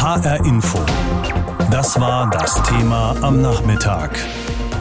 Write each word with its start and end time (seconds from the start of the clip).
HR 0.00 0.44
Info. 0.44 0.78
Das 1.72 2.00
war 2.00 2.30
das 2.30 2.62
Thema 2.62 3.16
am 3.20 3.42
Nachmittag. 3.42 4.16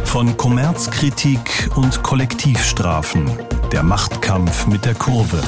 Von 0.03 0.37
Kommerzkritik 0.37 1.71
und 1.75 2.03
Kollektivstrafen. 2.03 3.27
Der 3.71 3.81
Machtkampf 3.81 4.67
mit 4.67 4.85
der 4.85 4.93
Kurve. 4.93 5.41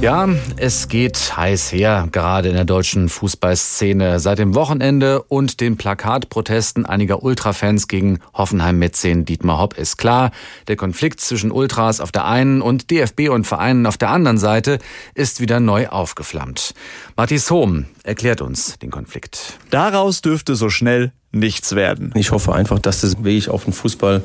Ja, 0.00 0.28
es 0.56 0.86
geht 0.86 1.36
heiß 1.36 1.72
her, 1.72 2.08
gerade 2.12 2.48
in 2.48 2.54
der 2.54 2.64
deutschen 2.64 3.08
Fußballszene. 3.08 4.20
Seit 4.20 4.38
dem 4.38 4.54
Wochenende 4.54 5.22
und 5.22 5.60
den 5.60 5.76
Plakatprotesten 5.76 6.86
einiger 6.86 7.24
Ultrafans 7.24 7.88
gegen 7.88 8.20
Hoffenheim-Mäzen 8.32 9.24
Dietmar 9.24 9.58
Hopp 9.58 9.76
ist 9.76 9.96
klar, 9.96 10.30
der 10.68 10.76
Konflikt 10.76 11.20
zwischen 11.20 11.50
Ultras 11.50 12.00
auf 12.00 12.12
der 12.12 12.26
einen 12.26 12.62
und 12.62 12.92
DFB 12.92 13.28
und 13.28 13.44
Vereinen 13.44 13.86
auf 13.86 13.96
der 13.96 14.10
anderen 14.10 14.38
Seite 14.38 14.78
ist 15.14 15.40
wieder 15.40 15.58
neu 15.58 15.88
aufgeflammt. 15.88 16.74
Matthias 17.16 17.50
Hohm 17.50 17.86
erklärt 18.04 18.40
uns 18.40 18.78
den 18.78 18.92
Konflikt. 18.92 19.58
Daraus 19.70 20.22
dürfte 20.22 20.54
so 20.54 20.70
schnell 20.70 21.10
nichts 21.32 21.74
werden. 21.74 22.12
Ich 22.14 22.30
hoffe 22.32 22.54
einfach, 22.54 22.78
dass 22.78 23.02
das 23.02 23.22
Weg 23.24 23.48
auf 23.48 23.64
den 23.64 23.72
Fußball 23.72 24.22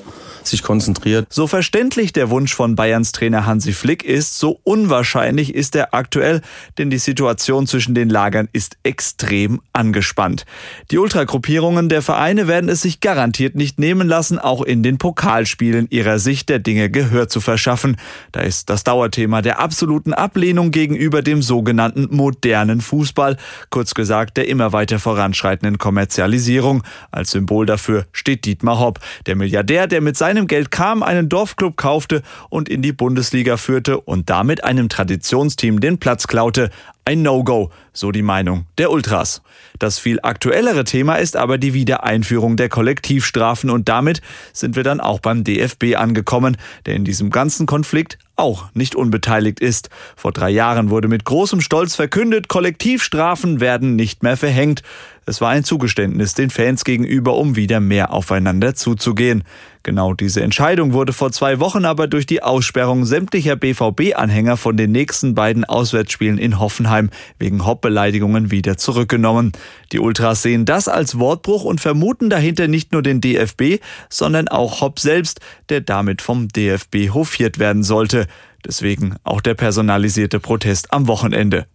sich 0.48 0.64
konzentriert. 0.64 1.28
So 1.30 1.48
verständlich 1.48 2.14
der 2.14 2.30
Wunsch 2.30 2.54
von 2.54 2.76
Bayerns 2.76 3.12
Trainer 3.12 3.46
Hansi 3.46 3.74
Flick 3.74 4.04
ist, 4.04 4.38
so 4.40 4.60
unwahrscheinlich 4.64 5.54
ist 5.56 5.76
er 5.76 5.94
aktuell, 5.94 6.42
denn 6.78 6.90
die 6.90 6.98
Situation 6.98 7.68
zwischen 7.68 7.96
den 7.96 8.10
Lagern 8.10 8.50
ist 8.52 8.78
extrem 8.84 9.62
angespannt. 9.74 10.46
Die 10.92 10.98
Ultragruppierungen 10.98 11.90
der 11.90 12.02
Vereine 12.02 12.48
werden 12.48 12.70
es 12.70 12.82
sich 12.82 13.00
garantiert 13.00 13.56
nicht 13.56 13.80
nehmen 13.80 14.08
lassen, 14.08 14.40
auch 14.40 14.62
in 14.62 14.84
den 14.84 14.98
Pokalspielen 14.98 15.88
ihrer 15.90 16.20
Sicht 16.20 16.50
der 16.50 16.60
Dinge 16.60 16.90
Gehör 16.90 17.28
zu 17.30 17.42
verschaffen. 17.42 17.98
Da 18.32 18.42
ist 18.42 18.70
das 18.70 18.84
Dauerthema 18.84 19.42
der 19.42 19.60
absoluten 19.60 20.14
Ablehnung 20.14 20.72
gegenüber 20.72 21.22
dem 21.22 21.42
sogenannten 21.42 22.08
modernen 22.12 22.82
Fußball, 22.82 23.38
kurz 23.70 23.94
gesagt 23.94 24.38
der 24.38 24.48
immer 24.48 24.74
weiter 24.74 25.00
voranschreitenden 25.00 25.78
Kommerzialisierung. 25.78 26.84
Als 27.12 27.32
Symbol 27.32 27.66
dafür 27.66 28.06
steht 28.12 28.46
Dietmar 28.46 28.80
Hopp, 28.80 29.00
der 29.26 29.36
Milliardär, 29.36 29.88
der 29.88 30.02
mit 30.02 30.18
seinem 30.18 30.48
Geld 30.48 30.72
kam, 30.72 31.04
einen 31.04 31.30
Dorfclub 31.30 31.78
kaufte 31.78 32.22
und 32.50 32.70
in 32.70 32.82
die 32.82 32.94
Bundesliga 32.94 33.58
führte 33.58 34.00
und 34.00 34.30
damit 34.30 34.64
einem 34.64 34.90
Traditionsteam 34.90 35.80
den 35.80 35.98
Platz 35.98 36.28
klaute. 36.28 36.70
Ein 37.06 37.22
No-Go, 37.22 37.70
so 37.92 38.12
die 38.14 38.22
Meinung 38.22 38.66
der 38.78 38.90
Ultras. 38.90 39.42
Das 39.78 40.00
viel 40.00 40.20
aktuellere 40.24 40.86
Thema 40.86 41.16
ist 41.16 41.36
aber 41.36 41.58
die 41.58 41.74
Wiedereinführung 41.74 42.56
der 42.56 42.70
Kollektivstrafen 42.70 43.70
und 43.70 43.90
damit 43.90 44.22
sind 44.54 44.78
wir 44.78 44.84
dann 44.84 45.02
auch 45.02 45.20
beim 45.20 45.44
DFB 45.44 45.98
angekommen, 45.98 46.56
der 46.86 46.96
in 46.96 47.04
diesem 47.04 47.30
ganzen 47.30 47.66
Konflikt 47.66 48.18
auch 48.38 48.70
nicht 48.74 48.96
unbeteiligt 48.96 49.60
ist. 49.60 49.90
Vor 50.16 50.32
drei 50.32 50.50
Jahren 50.50 50.90
wurde 50.90 51.10
mit 51.10 51.26
großem 51.26 51.60
Stolz 51.60 51.96
verkündet, 51.96 52.48
Kollektivstrafen 52.48 53.60
werden 53.60 53.98
nicht 53.98 54.24
mehr 54.24 54.38
verhängt. 54.38 54.82
Es 55.26 55.40
war 55.40 55.50
ein 55.50 55.64
Zugeständnis 55.64 56.34
den 56.34 56.50
Fans 56.50 56.84
gegenüber, 56.84 57.36
um 57.36 57.56
wieder 57.56 57.80
mehr 57.80 58.12
aufeinander 58.12 58.76
zuzugehen. 58.76 59.44
Genau 59.82 60.14
diese 60.14 60.42
Entscheidung 60.42 60.94
wurde 60.94 61.14
vor 61.14 61.32
zwei 61.32 61.60
Wochen 61.60 61.86
aber 61.86 62.08
durch 62.08 62.26
die 62.26 62.44
Aussperrung 62.44 63.06
sämtlicher 63.06 63.56
BVB-Anhänger 63.56 64.58
von 64.58 64.78
den 64.78 64.92
nächsten 64.92 65.34
beiden 65.34 65.66
Auswärtsspielen 65.66 66.38
in 66.38 66.60
Hoffenheim 66.60 67.10
wegen 67.40 67.66
Hopp-Beleidigungen 67.66 68.52
wieder 68.52 68.78
zurückgenommen. 68.78 69.54
Die 69.92 70.00
Ultras 70.00 70.42
sehen 70.42 70.66
das 70.66 70.88
als 70.88 71.20
Wortbruch 71.20 71.64
und 71.64 71.82
vermuten 71.82 72.30
dahinter 72.30 72.68
nicht 72.68 72.92
nur 72.92 73.02
den 73.02 73.22
DFB, 73.22 73.82
sondern 74.10 74.48
auch 74.48 74.82
Hopp 74.82 75.00
selbst, 75.00 75.40
der 75.70 75.82
damit 75.82 76.22
vom 76.22 76.50
DFB 76.50 77.10
hofiert 77.14 77.60
werden 77.60 77.84
sollte. 77.84 78.28
Deswegen 78.66 79.16
auch 79.24 79.42
der 79.42 79.54
personalisierte 79.56 80.40
Protest 80.40 80.94
am 80.94 81.08
Wochenende. 81.08 81.66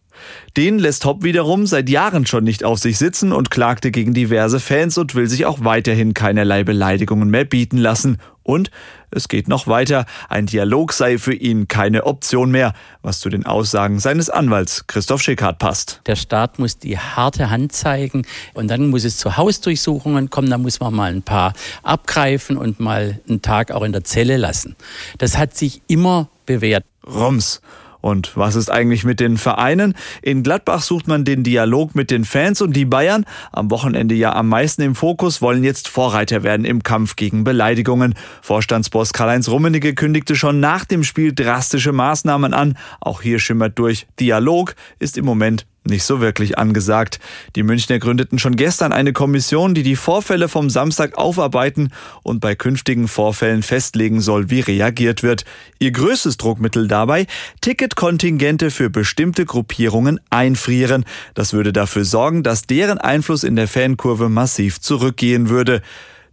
Den 0.57 0.79
lässt 0.79 1.05
Hopp 1.05 1.23
wiederum 1.23 1.67
seit 1.67 1.89
Jahren 1.89 2.27
schon 2.27 2.45
nicht 2.45 2.65
auf 2.65 2.79
sich 2.79 2.99
sitzen 2.99 3.33
und 3.33 3.51
klagte 3.51 3.91
gegen 3.91 4.15
diverse 4.15 4.61
Fans 4.61 4.99
und 4.99 5.15
will 5.15 5.29
sich 5.29 5.47
auch 5.47 5.59
weiterhin 5.63 6.15
keinerlei 6.15 6.65
Beleidigungen 6.65 7.31
mehr 7.31 7.45
bieten 7.45 7.79
lassen. 7.79 8.19
Und 8.43 8.71
es 9.11 9.29
geht 9.29 9.47
noch 9.47 9.67
weiter. 9.67 10.07
Ein 10.31 10.47
Dialog 10.47 10.95
sei 10.95 11.19
für 11.19 11.35
ihn 11.35 11.69
keine 11.69 12.05
Option 12.05 12.51
mehr, 12.51 12.73
was 13.03 13.21
zu 13.21 13.29
den 13.29 13.45
Aussagen 13.45 13.99
seines 13.99 14.31
Anwalts 14.31 14.87
Christoph 14.87 15.21
Schickhardt 15.21 15.59
passt. 15.59 16.01
Der 16.07 16.17
Staat 16.17 16.59
muss 16.59 16.79
die 16.79 16.99
harte 16.99 17.51
Hand 17.51 17.73
zeigen 17.73 18.23
und 18.55 18.69
dann 18.69 18.89
muss 18.89 19.05
es 19.05 19.19
zu 19.19 19.37
Hausdurchsuchungen 19.37 20.31
kommen. 20.31 20.49
Da 20.49 20.57
muss 20.57 20.81
man 20.81 20.95
mal 20.95 21.13
ein 21.13 21.23
paar 21.23 21.53
abgreifen 21.83 22.57
und 22.57 22.81
mal 22.81 23.21
einen 23.29 23.43
Tag 23.43 23.71
auch 23.71 23.83
in 23.83 23.93
der 23.93 24.05
Zelle 24.05 24.39
lassen. 24.39 24.77
Das 25.19 25.37
hat 25.37 25.55
sich 25.55 25.83
immer 25.87 26.29
bewährt. 26.47 26.85
Rums. 27.07 27.61
Und 28.01 28.37
was 28.37 28.55
ist 28.55 28.71
eigentlich 28.71 29.05
mit 29.05 29.21
den 29.21 29.37
Vereinen? 29.37 29.95
In 30.23 30.43
Gladbach 30.43 30.83
sucht 30.83 31.09
man 31.09 31.25
den 31.25 31.43
Dialog 31.43 31.95
mit 31.95 32.11
den 32.11 32.25
Fans 32.25 32.61
und 32.61 32.75
die 32.75 32.85
Bayern, 32.85 33.25
am 33.53 33.71
Wochenende 33.71 34.15
ja 34.15 34.35
am 34.35 34.49
meisten 34.49 34.83
im 34.83 34.95
Fokus, 34.95 35.43
wollen 35.43 35.65
jetzt 35.65 35.89
Vorreiter 35.89 36.43
werden 36.43 36.65
im 36.65 36.83
Kampf 36.83 37.17
gegen 37.17 37.45
Beleidigungen. 37.45 38.15
Vorstandsboss 38.43 39.13
Karl-Heinz 39.13 39.49
Rummenigge 39.49 39.95
kündigte 39.95 40.37
schon 40.37 40.61
nach 40.61 40.85
dem 40.85 41.05
Spiel 41.05 41.33
drastische 41.35 41.93
Maßnahmen 41.93 42.55
an. 42.55 42.79
Auch 43.01 43.23
hier 43.23 43.39
schimmert 43.39 43.79
durch, 43.79 44.07
Dialog 44.21 44.75
ist 44.99 45.19
im 45.19 45.25
Moment 45.25 45.67
nicht 45.85 46.05
so 46.05 46.21
wirklich 46.21 46.59
angesagt. 46.59 47.19
Die 47.57 47.63
Münchner 47.63 47.99
gründeten 47.99 48.39
schon 48.39 48.57
gestern 48.57 48.93
eine 48.93 49.13
Kommission, 49.13 49.75
die 49.75 49.83
die 49.83 49.97
Vorfälle 49.97 50.49
vom 50.49 50.71
Samstag 50.71 51.17
aufarbeiten 51.17 51.91
und 52.23 52.41
bei 52.41 52.55
künftigen 52.55 53.09
Vorfällen 53.09 53.63
festlegen 53.63 54.21
soll, 54.21 54.51
wie 54.51 54.61
reagiert 54.61 55.23
wird. 55.23 55.45
Ihr 55.79 55.93
größtes 55.93 56.37
Druckmittel 56.37 56.89
dabei, 56.89 57.27
Ticketkontingente 57.61 58.71
für 58.71 58.91
bestimmte 58.91 59.47
Gruppierungen 59.47 60.21
einfrieren. 60.31 61.05
Das 61.35 61.53
würde 61.53 61.73
dafür 61.73 62.05
sorgen, 62.05 62.43
dass 62.43 62.63
deren 62.63 62.99
Einfluss 62.99 63.45
in 63.45 63.57
der 63.57 63.69
Fankurve 63.69 64.29
massiv 64.29 64.81
zurückgehen 64.81 65.49
würde. 65.49 65.83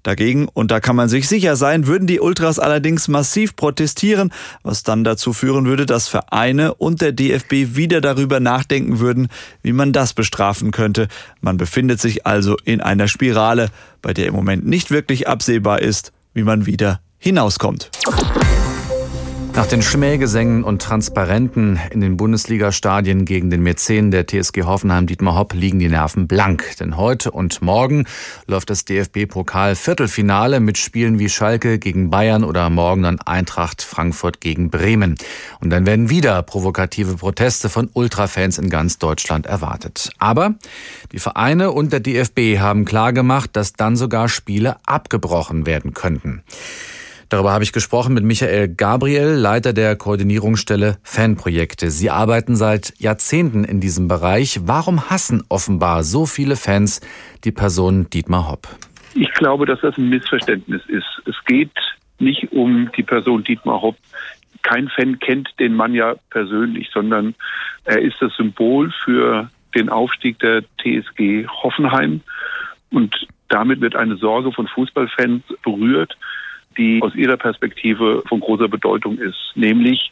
Dagegen, 0.06 0.48
und 0.54 0.70
da 0.70 0.80
kann 0.80 0.96
man 0.96 1.10
sich 1.10 1.28
sicher 1.28 1.56
sein, 1.56 1.88
würden 1.88 2.06
die 2.06 2.20
Ultras 2.20 2.60
allerdings 2.60 3.08
massiv 3.08 3.56
protestieren, 3.56 4.32
was 4.62 4.84
dann 4.84 5.04
dazu 5.04 5.34
führen 5.34 5.66
würde, 5.66 5.88
dass 5.88 6.08
Vereine 6.08 6.76
und 6.76 7.02
der 7.02 7.12
DFB 7.12 7.76
wieder 7.76 8.02
darüber 8.02 8.40
nachdenken 8.40 9.00
würden, 9.00 9.30
wie 9.64 9.74
man 9.74 9.94
das 9.94 10.14
bestrafen 10.14 10.70
könnte. 10.70 11.08
Man 11.42 11.58
befindet 11.58 12.00
sich 12.00 12.28
also 12.28 12.56
in 12.66 12.82
einer 12.82 13.08
Spirale, 13.08 13.70
bei 14.04 14.14
der 14.14 14.28
im 14.28 14.36
Moment 14.36 14.64
nicht 14.68 14.92
wirklich 14.92 15.28
absehbar 15.28 15.82
ist, 15.82 16.12
wie 16.36 16.44
man 16.44 16.68
wieder 16.68 17.00
hinauskommt. 17.18 17.90
Nach 19.56 19.68
den 19.68 19.82
Schmähgesängen 19.82 20.66
und 20.66 20.82
Transparenten 20.82 21.80
in 21.90 22.02
den 22.02 22.18
Bundesliga-Stadien 22.18 23.24
gegen 23.24 23.50
den 23.50 23.64
Mäzen 23.64 24.12
der 24.12 24.28
TSG 24.28 24.64
Hoffenheim 24.64 25.08
Dietmar 25.08 25.36
Hopp 25.36 25.54
liegen 25.54 25.80
die 25.80 25.88
Nerven 25.88 26.28
blank. 26.28 26.76
Denn 26.82 26.98
heute 26.98 27.32
und 27.32 27.62
morgen 27.62 28.06
läuft 28.48 28.70
das 28.70 28.84
DFB-Pokal-Viertelfinale 28.84 30.60
mit 30.60 30.78
Spielen 30.78 31.20
wie 31.20 31.30
Schalke 31.30 31.80
gegen 31.80 32.10
Bayern 32.10 32.44
oder 32.44 32.70
morgen 32.70 33.04
dann 33.04 33.22
Eintracht 33.22 33.82
Frankfurt 33.82 34.42
gegen 34.42 34.70
Bremen. 34.70 35.16
Und 35.62 35.70
dann 35.70 35.86
werden 35.86 36.10
wieder 36.10 36.44
provokative 36.44 37.16
Proteste 37.16 37.70
von 37.70 37.90
Ultrafans 37.94 38.58
in 38.58 38.70
ganz 38.70 38.98
Deutschland 38.98 39.46
erwartet. 39.46 40.10
Aber 40.20 40.56
die 41.14 41.20
Vereine 41.20 41.72
und 41.72 41.94
der 41.94 42.02
DFB 42.02 42.60
haben 42.60 42.84
klargemacht, 42.84 43.56
dass 43.56 43.72
dann 43.72 43.96
sogar 43.96 44.28
Spiele 44.28 44.76
abgebrochen 44.86 45.66
werden 45.66 45.94
könnten. 45.94 46.44
Darüber 47.30 47.52
habe 47.52 47.64
ich 47.64 47.74
gesprochen 47.74 48.14
mit 48.14 48.24
Michael 48.24 48.68
Gabriel, 48.68 49.30
Leiter 49.34 49.74
der 49.74 49.96
Koordinierungsstelle 49.96 50.98
Fanprojekte. 51.04 51.90
Sie 51.90 52.12
arbeiten 52.12 52.56
seit 52.56 52.94
Jahrzehnten 53.00 53.64
in 53.64 53.80
diesem 53.80 54.08
Bereich. 54.08 54.60
Warum 54.66 55.10
hassen 55.10 55.44
offenbar 55.50 56.04
so 56.04 56.26
viele 56.26 56.56
Fans 56.56 57.02
die 57.44 57.52
Person 57.52 58.10
Dietmar 58.12 58.48
Hopp? 58.50 58.68
Ich 59.16 59.32
glaube, 59.34 59.66
dass 59.66 59.82
das 59.82 59.98
ein 59.98 60.10
Missverständnis 60.10 60.84
ist. 60.88 61.22
Es 61.26 61.36
geht 61.46 61.72
nicht 62.20 62.52
um 62.52 62.92
die 62.96 63.04
Person 63.04 63.44
Dietmar 63.44 63.82
Hopp. 63.82 63.98
Kein 64.62 64.90
Fan 64.90 65.20
kennt 65.20 65.50
den 65.60 65.74
Mann 65.74 65.94
ja 65.94 66.16
persönlich, 66.30 66.90
sondern 66.94 67.34
er 67.86 68.02
ist 68.02 68.18
das 68.20 68.36
Symbol 68.36 68.94
für 69.04 69.50
den 69.76 69.90
Aufstieg 69.90 70.40
der 70.40 70.64
TSG 70.80 71.48
Hoffenheim. 71.48 72.22
Und 72.92 73.28
damit 73.50 73.82
wird 73.82 73.96
eine 73.96 74.18
Sorge 74.18 74.52
von 74.52 74.68
Fußballfans 74.68 75.44
berührt, 75.64 76.18
die 76.78 77.02
aus 77.02 77.16
ihrer 77.16 77.38
Perspektive 77.38 78.24
von 78.28 78.40
großer 78.40 78.68
Bedeutung 78.68 79.18
ist, 79.18 79.54
nämlich 79.56 80.12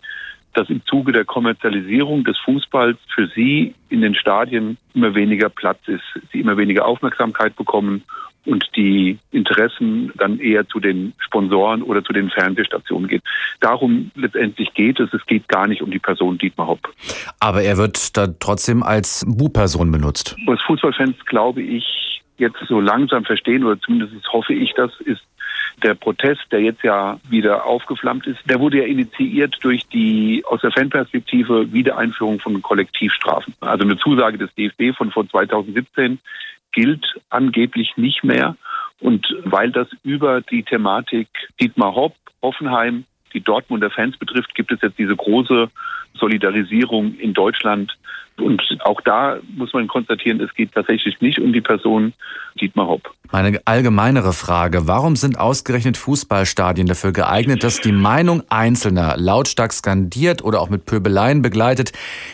dass 0.54 0.70
im 0.70 0.86
Zuge 0.86 1.12
der 1.12 1.26
Kommerzialisierung 1.26 2.24
des 2.24 2.38
Fußballs 2.40 2.98
für 3.14 3.28
sie 3.28 3.74
in 3.90 4.02
den 4.02 4.14
Stadien 4.14 4.78
immer 4.94 5.16
weniger 5.16 5.50
Platz 5.50 5.80
ist, 5.88 6.04
sie 6.32 6.42
immer 6.42 6.58
weniger 6.58 6.86
Aufmerksamkeit 6.86 7.56
bekommen 7.56 8.04
und 8.46 8.66
die 8.76 9.18
Interessen 9.32 10.12
dann 10.16 10.40
eher 10.40 10.68
zu 10.68 10.80
den 10.80 11.14
Sponsoren 11.18 11.82
oder 11.82 12.04
zu 12.04 12.14
den 12.14 12.30
Fernsehstationen 12.30 13.08
geht. 13.08 13.24
Darum 13.62 14.12
letztendlich 14.16 14.74
geht 14.74 15.00
es. 15.00 15.14
Es 15.14 15.26
geht 15.26 15.48
gar 15.48 15.68
nicht 15.68 15.82
um 15.82 15.92
die 15.92 16.00
Person 16.00 16.38
Dietmar 16.38 16.68
Hopp. 16.68 16.94
Aber 17.40 17.62
er 17.62 17.78
wird 17.78 18.18
da 18.18 18.28
trotzdem 18.40 18.84
als 18.84 19.26
Bu-Person 19.26 19.92
benutzt. 19.92 20.36
Was 20.46 20.62
Fußballfans, 20.64 21.16
glaube 21.26 21.62
ich, 21.62 22.22
jetzt 22.38 22.58
so 22.68 22.82
langsam 22.82 23.24
verstehen, 23.24 23.64
oder 23.64 23.80
zumindest 23.80 24.14
hoffe 24.32 24.54
ich 24.54 24.74
das, 24.74 24.92
ist, 25.06 25.22
Der 25.82 25.96
Protest, 25.96 26.42
der 26.52 26.62
jetzt 26.62 26.84
ja 26.84 27.20
wieder 27.30 27.66
aufgeflammt 27.66 28.28
ist, 28.28 28.40
der 28.46 28.60
wurde 28.60 28.80
ja 28.80 28.86
initiiert 28.86 29.58
durch 29.62 29.88
die 29.88 30.44
aus 30.46 30.62
der 30.62 30.72
Fanperspektive 30.72 31.74
Wiedereinführung 31.74 32.40
von 32.40 32.62
Kollektivstrafen. 32.62 33.54
Also 33.60 33.84
eine 33.84 33.98
Zusage 33.98 34.38
des 34.38 34.54
DFB 34.56 34.96
von 34.96 35.12
vor 35.12 35.28
2017 35.28 36.20
gilt 36.72 37.06
angeblich 37.30 37.98
nicht 37.98 38.24
mehr. 38.24 38.56
Und 39.00 39.36
weil 39.44 39.72
das 39.72 39.88
über 40.04 40.42
die 40.42 40.64
Thematik 40.64 41.28
Dietmar 41.60 41.96
Hopp, 41.96 42.16
Hoffenheim, 42.42 43.06
die 43.34 43.42
Dortmunder 43.42 43.90
Fans 43.90 44.18
betrifft, 44.18 44.54
gibt 44.56 44.72
es 44.72 44.82
jetzt 44.82 45.00
diese 45.00 45.16
große 45.16 45.70
Solidarisierung 46.14 47.16
in 47.16 47.34
Deutschland. 47.34 47.98
Und 48.38 48.62
auch 48.84 49.00
da 49.02 49.38
muss 49.56 49.74
man 49.74 49.88
konstatieren, 49.88 50.42
es 50.42 50.54
geht 50.54 50.72
tatsächlich 50.74 51.22
nicht 51.22 51.40
um 51.40 51.54
die 51.54 51.62
Person 51.62 52.14
Dietmar 52.60 52.88
Hopp. 52.88 53.12
Meine 53.32 53.60
allgemeinere 53.66 54.34
Frage, 54.34 54.88
warum 54.88 55.16
sind 55.16 55.40
ausgerechnet 55.40 55.98
Fußballstadien 55.98 56.88
dafür 56.88 57.12
geeignet, 57.12 57.64
dass 57.64 57.82
die 57.82 57.92
Meinung 57.92 58.44
Einzelner 58.50 59.16
lautstark 59.18 59.74
skandiert 59.74 60.44
oder 60.44 60.62
auch 60.62 60.70
mit 60.70 60.86
Pöbeleien 60.86 61.42
begleitet, 61.42 61.92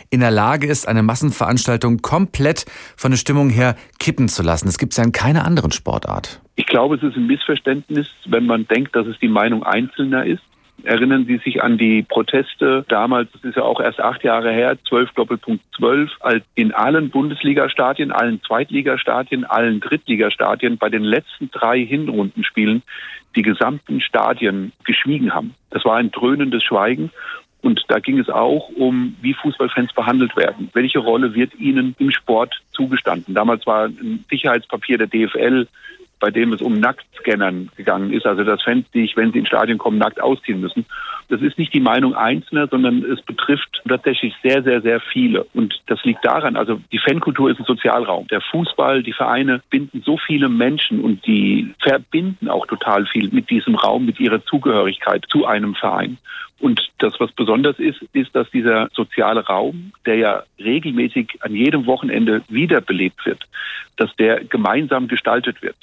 in 0.09 0.19
der 0.19 0.31
Lage 0.31 0.67
ist, 0.67 0.87
eine 0.87 1.03
Massenveranstaltung 1.03 2.01
komplett 2.01 2.65
von 2.97 3.11
der 3.11 3.17
Stimmung 3.17 3.49
her 3.49 3.75
kippen 3.99 4.27
zu 4.27 4.43
lassen? 4.43 4.67
Das 4.67 4.77
gibt 4.77 4.93
es 4.93 4.97
ja 4.97 5.03
in 5.03 5.11
keiner 5.11 5.45
anderen 5.45 5.71
Sportart. 5.71 6.41
Ich 6.55 6.65
glaube, 6.65 6.95
es 6.95 7.03
ist 7.03 7.15
ein 7.15 7.27
Missverständnis, 7.27 8.09
wenn 8.25 8.45
man 8.45 8.67
denkt, 8.67 8.95
dass 8.95 9.07
es 9.07 9.17
die 9.19 9.29
Meinung 9.29 9.63
Einzelner 9.63 10.25
ist. 10.25 10.43
Erinnern 10.83 11.25
Sie 11.25 11.37
sich 11.37 11.63
an 11.63 11.77
die 11.77 12.03
Proteste 12.03 12.85
damals, 12.87 13.29
das 13.33 13.43
ist 13.43 13.57
ja 13.57 13.63
auch 13.63 13.79
erst 13.79 13.99
acht 13.99 14.23
Jahre 14.23 14.51
her, 14.51 14.77
12 14.87 15.11
Doppelpunkt 15.11 15.63
12, 15.77 16.11
als 16.19 16.43
in 16.55 16.73
allen 16.73 17.09
Bundesliga-Stadien, 17.09 18.11
allen 18.11 18.41
Zweitligastadien, 18.43 19.45
allen 19.45 19.79
Drittligastadien 19.79 20.77
bei 20.77 20.89
den 20.89 21.03
letzten 21.03 21.51
drei 21.51 21.83
Hinrundenspielen 21.83 22.83
die 23.35 23.41
gesamten 23.41 24.01
Stadien 24.01 24.71
geschwiegen 24.83 25.33
haben. 25.33 25.53
Das 25.69 25.85
war 25.85 25.97
ein 25.97 26.11
dröhnendes 26.11 26.63
Schweigen. 26.63 27.11
Und 27.61 27.83
da 27.89 27.99
ging 27.99 28.19
es 28.19 28.29
auch 28.29 28.69
um, 28.69 29.17
wie 29.21 29.33
Fußballfans 29.33 29.91
behandelt 29.93 30.35
werden. 30.37 30.69
Welche 30.73 30.99
Rolle 30.99 31.35
wird 31.35 31.53
ihnen 31.55 31.93
im 31.99 32.09
Sport 32.11 32.61
zugestanden? 32.71 33.35
Damals 33.35 33.67
war 33.67 33.85
ein 33.85 34.23
Sicherheitspapier 34.29 34.97
der 34.97 35.07
DFL 35.07 35.67
bei 36.19 36.31
dem 36.31 36.53
es 36.53 36.61
um 36.61 36.79
Nacktscannern 36.79 37.69
gegangen 37.75 38.11
ist, 38.11 38.25
also 38.25 38.43
dass 38.43 38.61
Fans 38.61 38.85
sich, 38.91 39.15
wenn 39.15 39.31
sie 39.31 39.39
ins 39.39 39.47
Stadion 39.47 39.77
kommen, 39.77 39.97
nackt 39.97 40.21
ausziehen 40.21 40.59
müssen. 40.59 40.85
Das 41.29 41.41
ist 41.41 41.57
nicht 41.57 41.73
die 41.73 41.79
Meinung 41.79 42.15
Einzelner, 42.15 42.67
sondern 42.67 43.03
es 43.03 43.21
betrifft 43.21 43.81
tatsächlich 43.87 44.33
sehr, 44.43 44.63
sehr, 44.63 44.81
sehr 44.81 44.99
viele. 44.99 45.45
Und 45.53 45.81
das 45.87 46.03
liegt 46.03 46.25
daran, 46.25 46.55
also 46.55 46.81
die 46.91 46.99
Fankultur 46.99 47.51
ist 47.51 47.59
ein 47.59 47.65
Sozialraum. 47.65 48.27
Der 48.27 48.41
Fußball, 48.41 49.03
die 49.03 49.13
Vereine 49.13 49.61
binden 49.69 50.01
so 50.03 50.17
viele 50.17 50.49
Menschen 50.49 51.01
und 51.01 51.25
die 51.25 51.73
verbinden 51.79 52.49
auch 52.49 52.65
total 52.65 53.05
viel 53.05 53.29
mit 53.31 53.49
diesem 53.49 53.75
Raum, 53.75 54.05
mit 54.05 54.19
ihrer 54.19 54.43
Zugehörigkeit 54.43 55.25
zu 55.29 55.45
einem 55.45 55.75
Verein. 55.75 56.17
Und 56.59 56.89
das, 56.97 57.13
was 57.19 57.31
besonders 57.31 57.79
ist, 57.79 58.01
ist, 58.13 58.35
dass 58.35 58.49
dieser 58.51 58.89
soziale 58.93 59.45
Raum, 59.45 59.93
der 60.05 60.15
ja 60.15 60.43
regelmäßig 60.59 61.37
an 61.41 61.55
jedem 61.55 61.85
Wochenende 61.85 62.41
wiederbelebt 62.49 63.25
wird, 63.25 63.47
dass 63.95 64.13
der 64.17 64.43
gemeinsam 64.43 65.07
gestaltet 65.07 65.61
wird. 65.61 65.77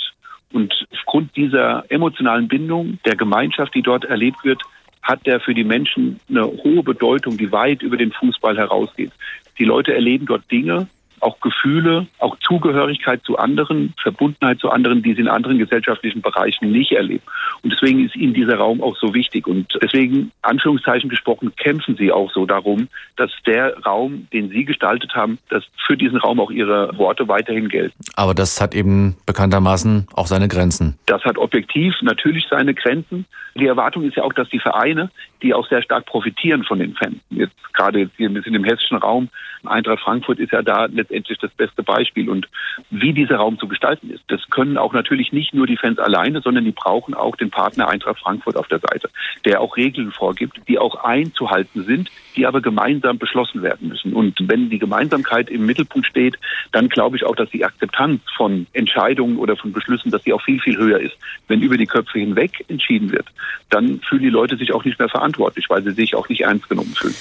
Und 0.52 0.86
aufgrund 0.92 1.36
dieser 1.36 1.84
emotionalen 1.90 2.48
Bindung 2.48 2.98
der 3.04 3.16
Gemeinschaft, 3.16 3.74
die 3.74 3.82
dort 3.82 4.04
erlebt 4.04 4.44
wird, 4.44 4.62
hat 5.02 5.24
der 5.26 5.40
für 5.40 5.54
die 5.54 5.64
Menschen 5.64 6.20
eine 6.28 6.46
hohe 6.46 6.82
Bedeutung, 6.82 7.36
die 7.36 7.52
weit 7.52 7.82
über 7.82 7.96
den 7.96 8.12
Fußball 8.12 8.56
herausgeht. 8.56 9.12
Die 9.58 9.64
Leute 9.64 9.94
erleben 9.94 10.26
dort 10.26 10.50
Dinge, 10.50 10.88
auch 11.20 11.40
Gefühle, 11.40 12.06
auch 12.18 12.36
Zugehörigkeit 12.40 13.22
zu 13.24 13.38
anderen, 13.38 13.94
Verbundenheit 14.02 14.60
zu 14.60 14.70
anderen, 14.70 15.02
die 15.02 15.14
sie 15.14 15.20
in 15.20 15.28
anderen 15.28 15.58
gesellschaftlichen 15.58 16.22
Bereichen 16.22 16.70
nicht 16.70 16.92
erleben. 16.92 17.22
Und 17.62 17.72
deswegen 17.72 18.04
ist 18.04 18.16
ihnen 18.16 18.34
dieser 18.34 18.56
Raum 18.56 18.82
auch 18.82 18.96
so 18.96 19.14
wichtig. 19.14 19.46
Und 19.46 19.78
deswegen, 19.82 20.32
Anführungszeichen 20.42 21.08
gesprochen, 21.08 21.52
kämpfen 21.56 21.96
sie 21.96 22.12
auch 22.12 22.30
so 22.32 22.46
darum, 22.46 22.88
dass 23.16 23.30
der 23.46 23.76
Raum, 23.84 24.28
den 24.32 24.50
sie 24.50 24.64
gestaltet 24.64 25.14
haben, 25.14 25.38
dass 25.48 25.64
für 25.86 25.96
diesen 25.96 26.18
Raum 26.18 26.40
auch 26.40 26.50
ihre 26.50 26.96
Worte 26.96 27.28
weiterhin 27.28 27.68
gelten. 27.68 27.96
Aber 28.14 28.34
das 28.34 28.60
hat 28.60 28.74
eben 28.74 29.16
bekanntermaßen 29.26 30.06
auch 30.14 30.26
seine 30.26 30.48
Grenzen. 30.48 30.98
Das 31.06 31.22
hat 31.24 31.38
objektiv 31.38 31.94
natürlich 32.02 32.46
seine 32.50 32.74
Grenzen. 32.74 33.26
Die 33.54 33.66
Erwartung 33.66 34.04
ist 34.04 34.16
ja 34.16 34.22
auch, 34.22 34.32
dass 34.32 34.48
die 34.50 34.58
Vereine, 34.58 35.10
die 35.42 35.54
auch 35.54 35.68
sehr 35.68 35.82
stark 35.82 36.06
profitieren 36.06 36.64
von 36.64 36.78
den 36.78 36.94
Fans, 36.94 37.16
jetzt 37.30 37.54
gerade 37.72 38.10
hier 38.16 38.28
ein 38.28 38.34
bisschen 38.34 38.54
im 38.54 38.64
hessischen 38.64 38.96
Raum, 38.96 39.28
Eintracht 39.68 40.00
Frankfurt 40.00 40.38
ist 40.38 40.52
ja 40.52 40.62
da 40.62 40.86
letztendlich 40.86 41.38
das 41.38 41.50
beste 41.52 41.82
Beispiel. 41.82 42.28
Und 42.28 42.48
wie 42.90 43.12
dieser 43.12 43.36
Raum 43.36 43.58
zu 43.58 43.68
gestalten 43.68 44.10
ist, 44.10 44.22
das 44.28 44.48
können 44.50 44.78
auch 44.78 44.92
natürlich 44.92 45.32
nicht 45.32 45.54
nur 45.54 45.66
die 45.66 45.76
Fans 45.76 45.98
alleine, 45.98 46.40
sondern 46.40 46.64
die 46.64 46.72
brauchen 46.72 47.14
auch 47.14 47.36
den 47.36 47.50
Partner 47.50 47.88
Eintracht 47.88 48.20
Frankfurt 48.20 48.56
auf 48.56 48.68
der 48.68 48.78
Seite, 48.78 49.10
der 49.44 49.60
auch 49.60 49.76
Regeln 49.76 50.12
vorgibt, 50.12 50.60
die 50.68 50.78
auch 50.78 51.04
einzuhalten 51.04 51.84
sind, 51.84 52.10
die 52.36 52.46
aber 52.46 52.60
gemeinsam 52.60 53.18
beschlossen 53.18 53.62
werden 53.62 53.88
müssen. 53.88 54.12
Und 54.12 54.38
wenn 54.48 54.70
die 54.70 54.78
Gemeinsamkeit 54.78 55.50
im 55.50 55.66
Mittelpunkt 55.66 56.06
steht, 56.06 56.38
dann 56.72 56.88
glaube 56.88 57.16
ich 57.16 57.24
auch, 57.24 57.36
dass 57.36 57.50
die 57.50 57.64
Akzeptanz 57.64 58.22
von 58.36 58.66
Entscheidungen 58.72 59.38
oder 59.38 59.56
von 59.56 59.72
Beschlüssen, 59.72 60.10
dass 60.10 60.22
die 60.22 60.32
auch 60.32 60.42
viel, 60.42 60.60
viel 60.60 60.76
höher 60.76 61.00
ist. 61.00 61.16
Wenn 61.48 61.62
über 61.62 61.76
die 61.76 61.86
Köpfe 61.86 62.18
hinweg 62.18 62.64
entschieden 62.68 63.12
wird, 63.12 63.26
dann 63.70 64.00
fühlen 64.00 64.22
die 64.22 64.30
Leute 64.30 64.56
sich 64.56 64.72
auch 64.72 64.84
nicht 64.84 64.98
mehr 64.98 65.08
verantwortlich, 65.26 65.66
weil 65.68 65.82
sie 65.82 65.92
sich 65.92 66.14
auch 66.14 66.28
nicht 66.28 66.42
ernst 66.42 66.68
genommen 66.68 66.94
fühlen. 66.94 67.14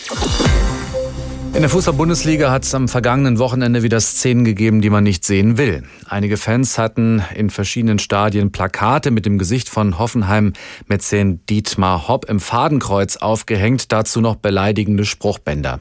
In 1.54 1.62
der 1.62 1.70
Fußball-Bundesliga 1.70 2.52
hat 2.52 2.64
es 2.66 2.76
am 2.76 2.90
vergangenen 2.90 3.40
Wochenende 3.40 3.82
wieder 3.82 4.02
Szenen 4.02 4.44
gegeben, 4.44 4.82
die 4.82 4.90
man 4.90 5.06
nicht 5.06 5.24
sehen 5.24 5.58
will. 5.58 5.84
Einige 6.06 6.36
Fans 6.36 6.78
hatten 6.78 7.24
in 7.34 7.50
verschiedenen 7.50 7.98
Stadien 7.98 8.52
Plakate 8.52 9.10
mit 9.10 9.26
dem 9.26 9.38
Gesicht 9.38 9.70
von 9.70 9.98
Hoffenheim-Mäzen 9.98 11.46
Dietmar 11.46 12.10
Hopp 12.10 12.26
im 12.26 12.42
Fadenkreuz 12.42 13.16
aufgehängt, 13.16 13.94
dazu 13.94 14.20
noch 14.20 14.36
beleidigende 14.36 15.06
Spruchbänder. 15.06 15.80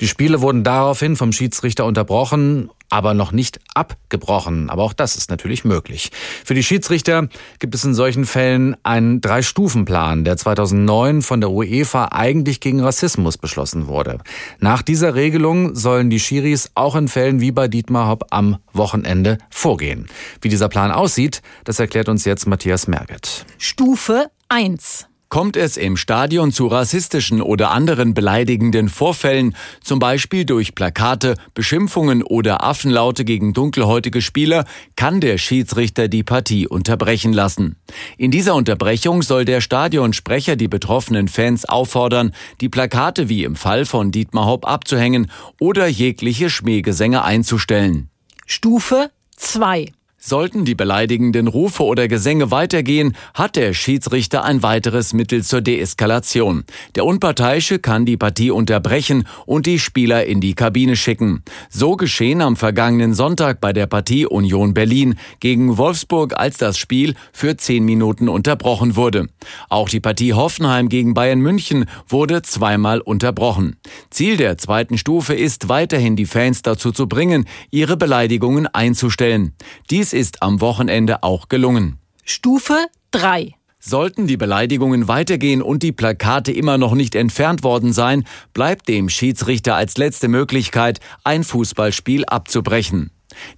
Die 0.00 0.06
Spiele 0.06 0.40
wurden 0.40 0.62
daraufhin 0.62 1.16
vom 1.16 1.32
Schiedsrichter 1.32 1.84
unterbrochen 1.84 2.70
aber 2.90 3.14
noch 3.14 3.32
nicht 3.32 3.60
abgebrochen. 3.74 4.70
Aber 4.70 4.82
auch 4.82 4.92
das 4.92 5.16
ist 5.16 5.30
natürlich 5.30 5.64
möglich. 5.64 6.10
Für 6.44 6.54
die 6.54 6.62
Schiedsrichter 6.62 7.28
gibt 7.58 7.74
es 7.74 7.84
in 7.84 7.94
solchen 7.94 8.24
Fällen 8.24 8.76
einen 8.82 9.20
Drei-Stufen-Plan, 9.20 10.24
der 10.24 10.36
2009 10.36 11.22
von 11.22 11.40
der 11.40 11.50
UEFA 11.50 12.08
eigentlich 12.12 12.60
gegen 12.60 12.80
Rassismus 12.80 13.38
beschlossen 13.38 13.86
wurde. 13.86 14.18
Nach 14.58 14.82
dieser 14.82 15.14
Regelung 15.14 15.74
sollen 15.74 16.10
die 16.10 16.20
Schiris 16.20 16.70
auch 16.74 16.96
in 16.96 17.08
Fällen 17.08 17.40
wie 17.40 17.52
bei 17.52 17.68
Dietmar 17.68 18.08
Hopp 18.08 18.26
am 18.30 18.58
Wochenende 18.72 19.38
vorgehen. 19.50 20.06
Wie 20.40 20.48
dieser 20.48 20.68
Plan 20.68 20.90
aussieht, 20.90 21.42
das 21.64 21.78
erklärt 21.78 22.08
uns 22.08 22.24
jetzt 22.24 22.46
Matthias 22.46 22.88
Merget. 22.88 23.44
Stufe 23.58 24.30
1. 24.48 25.08
Kommt 25.28 25.58
es 25.58 25.76
im 25.76 25.98
Stadion 25.98 26.52
zu 26.52 26.68
rassistischen 26.68 27.42
oder 27.42 27.70
anderen 27.70 28.14
beleidigenden 28.14 28.88
Vorfällen, 28.88 29.54
zum 29.82 29.98
Beispiel 29.98 30.46
durch 30.46 30.74
Plakate, 30.74 31.34
Beschimpfungen 31.52 32.22
oder 32.22 32.64
Affenlaute 32.64 33.26
gegen 33.26 33.52
dunkelhäutige 33.52 34.22
Spieler, 34.22 34.64
kann 34.96 35.20
der 35.20 35.36
Schiedsrichter 35.36 36.08
die 36.08 36.22
Partie 36.22 36.66
unterbrechen 36.66 37.34
lassen. 37.34 37.76
In 38.16 38.30
dieser 38.30 38.54
Unterbrechung 38.54 39.20
soll 39.20 39.44
der 39.44 39.60
Stadionsprecher 39.60 40.56
die 40.56 40.68
betroffenen 40.68 41.28
Fans 41.28 41.66
auffordern, 41.66 42.32
die 42.62 42.70
Plakate 42.70 43.28
wie 43.28 43.44
im 43.44 43.54
Fall 43.54 43.84
von 43.84 44.10
Dietmar 44.10 44.46
Hopp 44.46 44.66
abzuhängen 44.66 45.30
oder 45.60 45.86
jegliche 45.88 46.48
Schmähgesänge 46.48 47.22
einzustellen. 47.22 48.08
Stufe 48.46 49.10
2 49.36 49.92
Sollten 50.20 50.64
die 50.64 50.74
beleidigenden 50.74 51.46
Rufe 51.46 51.84
oder 51.84 52.08
Gesänge 52.08 52.50
weitergehen, 52.50 53.16
hat 53.34 53.54
der 53.54 53.72
Schiedsrichter 53.72 54.44
ein 54.44 54.64
weiteres 54.64 55.12
Mittel 55.12 55.44
zur 55.44 55.60
Deeskalation. 55.60 56.64
Der 56.96 57.04
Unparteiische 57.04 57.78
kann 57.78 58.04
die 58.04 58.16
Partie 58.16 58.50
unterbrechen 58.50 59.28
und 59.46 59.66
die 59.66 59.78
Spieler 59.78 60.26
in 60.26 60.40
die 60.40 60.54
Kabine 60.54 60.96
schicken. 60.96 61.44
So 61.70 61.94
geschehen 61.94 62.42
am 62.42 62.56
vergangenen 62.56 63.14
Sonntag 63.14 63.60
bei 63.60 63.72
der 63.72 63.86
Partie 63.86 64.26
Union 64.26 64.74
Berlin 64.74 65.14
gegen 65.38 65.78
Wolfsburg, 65.78 66.36
als 66.36 66.58
das 66.58 66.78
Spiel 66.78 67.14
für 67.32 67.56
zehn 67.56 67.84
Minuten 67.84 68.28
unterbrochen 68.28 68.96
wurde. 68.96 69.28
Auch 69.68 69.88
die 69.88 70.00
Partie 70.00 70.34
Hoffenheim 70.34 70.88
gegen 70.88 71.14
Bayern 71.14 71.38
München 71.38 71.84
wurde 72.08 72.42
zweimal 72.42 73.00
unterbrochen. 73.00 73.76
Ziel 74.10 74.36
der 74.36 74.58
zweiten 74.58 74.98
Stufe 74.98 75.34
ist 75.34 75.68
weiterhin 75.68 76.16
die 76.16 76.26
Fans 76.26 76.62
dazu 76.62 76.90
zu 76.90 77.06
bringen, 77.06 77.44
ihre 77.70 77.96
Beleidigungen 77.96 78.66
einzustellen. 78.66 79.52
Dies 79.90 80.07
dies 80.08 80.18
ist 80.18 80.42
am 80.42 80.62
Wochenende 80.62 81.22
auch 81.22 81.48
gelungen. 81.48 81.98
Stufe 82.24 82.86
3. 83.10 83.54
Sollten 83.78 84.26
die 84.26 84.38
Beleidigungen 84.38 85.06
weitergehen 85.06 85.60
und 85.60 85.82
die 85.82 85.92
Plakate 85.92 86.50
immer 86.50 86.78
noch 86.78 86.94
nicht 86.94 87.14
entfernt 87.14 87.62
worden 87.62 87.92
sein, 87.92 88.24
bleibt 88.54 88.88
dem 88.88 89.10
Schiedsrichter 89.10 89.76
als 89.76 89.98
letzte 89.98 90.28
Möglichkeit, 90.28 91.00
ein 91.24 91.44
Fußballspiel 91.44 92.24
abzubrechen. 92.24 93.10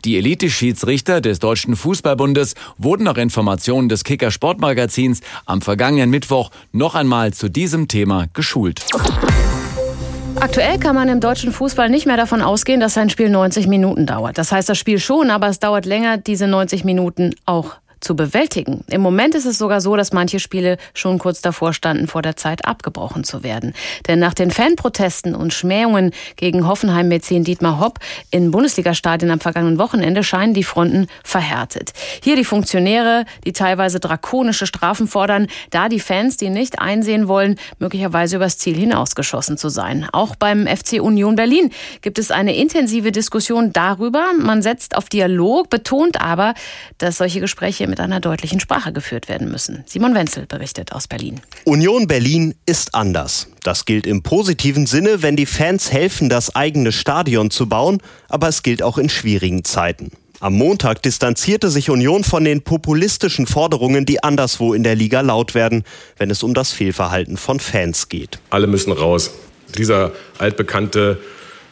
Die 0.04 0.18
Elite-Schiedsrichter 0.18 1.20
des 1.20 1.38
Deutschen 1.38 1.76
Fußballbundes 1.76 2.54
wurden 2.76 3.04
nach 3.04 3.16
Informationen 3.16 3.88
des 3.88 4.02
Kicker 4.02 4.32
Sportmagazins 4.32 5.20
am 5.46 5.62
vergangenen 5.62 6.10
Mittwoch 6.10 6.50
noch 6.72 6.96
einmal 6.96 7.32
zu 7.32 7.48
diesem 7.48 7.86
Thema 7.86 8.26
geschult. 8.34 8.84
Aktuell 10.40 10.78
kann 10.78 10.94
man 10.94 11.08
im 11.10 11.20
deutschen 11.20 11.52
Fußball 11.52 11.90
nicht 11.90 12.06
mehr 12.06 12.16
davon 12.16 12.40
ausgehen, 12.40 12.80
dass 12.80 12.96
ein 12.96 13.10
Spiel 13.10 13.28
90 13.28 13.66
Minuten 13.66 14.06
dauert. 14.06 14.38
Das 14.38 14.50
heißt, 14.50 14.70
das 14.70 14.78
Spiel 14.78 14.98
schon, 14.98 15.30
aber 15.30 15.48
es 15.48 15.58
dauert 15.58 15.84
länger, 15.84 16.16
diese 16.16 16.46
90 16.46 16.82
Minuten 16.82 17.34
auch 17.44 17.76
zu 18.00 18.16
bewältigen. 18.16 18.84
Im 18.88 19.00
Moment 19.00 19.34
ist 19.34 19.46
es 19.46 19.58
sogar 19.58 19.80
so, 19.80 19.96
dass 19.96 20.12
manche 20.12 20.40
Spiele 20.40 20.78
schon 20.94 21.18
kurz 21.18 21.40
davor 21.40 21.72
standen, 21.72 22.06
vor 22.06 22.22
der 22.22 22.36
Zeit 22.36 22.64
abgebrochen 22.64 23.24
zu 23.24 23.42
werden. 23.42 23.74
Denn 24.08 24.18
nach 24.18 24.34
den 24.34 24.50
Fanprotesten 24.50 25.34
und 25.34 25.52
Schmähungen 25.52 26.12
gegen 26.36 26.66
Hoffenheim-Mäzen 26.66 27.44
Dietmar 27.44 27.78
Hopp 27.80 27.98
in 28.30 28.50
Bundesliga-Stadien 28.50 29.30
am 29.30 29.40
vergangenen 29.40 29.78
Wochenende 29.78 30.22
scheinen 30.22 30.54
die 30.54 30.64
Fronten 30.64 31.06
verhärtet. 31.22 31.92
Hier 32.22 32.36
die 32.36 32.44
Funktionäre, 32.44 33.24
die 33.44 33.52
teilweise 33.52 34.00
drakonische 34.00 34.66
Strafen 34.66 35.06
fordern, 35.06 35.46
da 35.70 35.88
die 35.88 36.00
Fans, 36.00 36.36
die 36.36 36.50
nicht 36.50 36.78
einsehen 36.78 37.28
wollen, 37.28 37.56
möglicherweise 37.78 38.36
übers 38.36 38.58
Ziel 38.58 38.76
hinausgeschossen 38.76 39.58
zu 39.58 39.68
sein. 39.68 40.08
Auch 40.12 40.36
beim 40.36 40.66
FC 40.66 41.00
Union 41.00 41.36
Berlin 41.36 41.70
gibt 42.00 42.18
es 42.18 42.30
eine 42.30 42.56
intensive 42.56 43.12
Diskussion 43.12 43.72
darüber. 43.72 44.32
Man 44.38 44.62
setzt 44.62 44.96
auf 44.96 45.08
Dialog, 45.08 45.70
betont 45.70 46.20
aber, 46.20 46.54
dass 46.98 47.18
solche 47.18 47.40
Gespräche 47.40 47.89
mit 47.90 48.00
einer 48.00 48.20
deutlichen 48.20 48.60
Sprache 48.60 48.92
geführt 48.92 49.28
werden 49.28 49.50
müssen. 49.50 49.84
Simon 49.86 50.14
Wenzel 50.14 50.46
berichtet 50.46 50.92
aus 50.92 51.08
Berlin. 51.08 51.40
Union 51.64 52.06
Berlin 52.06 52.54
ist 52.64 52.94
anders. 52.94 53.48
Das 53.62 53.84
gilt 53.84 54.06
im 54.06 54.22
positiven 54.22 54.86
Sinne, 54.86 55.22
wenn 55.22 55.36
die 55.36 55.46
Fans 55.46 55.92
helfen, 55.92 56.30
das 56.30 56.54
eigene 56.54 56.92
Stadion 56.92 57.50
zu 57.50 57.68
bauen, 57.68 57.98
aber 58.28 58.48
es 58.48 58.62
gilt 58.62 58.82
auch 58.82 58.96
in 58.96 59.08
schwierigen 59.08 59.64
Zeiten. 59.64 60.12
Am 60.42 60.54
Montag 60.54 61.02
distanzierte 61.02 61.68
sich 61.68 61.90
Union 61.90 62.24
von 62.24 62.44
den 62.44 62.62
populistischen 62.62 63.46
Forderungen, 63.46 64.06
die 64.06 64.22
anderswo 64.22 64.72
in 64.72 64.82
der 64.82 64.94
Liga 64.94 65.20
laut 65.20 65.54
werden, 65.54 65.84
wenn 66.16 66.30
es 66.30 66.42
um 66.42 66.54
das 66.54 66.72
Fehlverhalten 66.72 67.36
von 67.36 67.60
Fans 67.60 68.08
geht. 68.08 68.38
Alle 68.48 68.66
müssen 68.66 68.90
raus. 68.90 69.32
Dieser 69.76 70.12
altbekannte 70.38 71.18